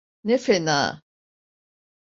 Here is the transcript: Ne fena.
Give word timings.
Ne 0.29 0.37
fena. 0.45 0.79